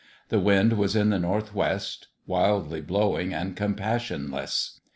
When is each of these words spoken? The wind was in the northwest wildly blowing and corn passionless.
The 0.29 0.39
wind 0.39 0.79
was 0.79 0.95
in 0.95 1.11
the 1.11 1.19
northwest 1.19 2.07
wildly 2.25 2.81
blowing 2.81 3.35
and 3.35 3.55
corn 3.55 3.75
passionless. 3.75 4.81